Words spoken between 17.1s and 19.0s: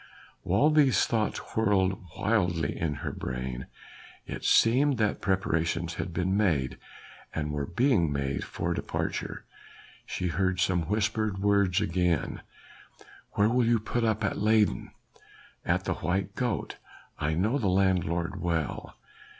I know the landlord well."